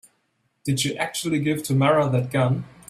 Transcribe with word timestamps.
Did 0.63 0.83
you 0.83 0.95
actually 0.95 1.37
give 1.41 1.61
Tamara 1.61 2.09
that 2.09 2.31
gun? 2.31 2.65